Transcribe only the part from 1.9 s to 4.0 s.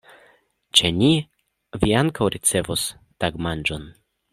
ankaŭ ricevos tagmanĝon.